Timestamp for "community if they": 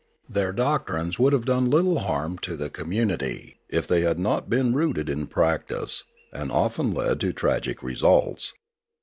2.71-4.01